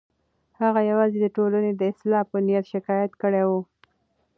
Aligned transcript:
هغې 0.59 0.81
یوازې 0.91 1.17
د 1.21 1.27
ټولنې 1.37 1.71
د 1.75 1.81
اصلاح 1.91 2.23
په 2.31 2.37
نیت 2.45 2.65
شکایت 2.73 3.11
کړی 3.21 3.43
و. 3.49 3.51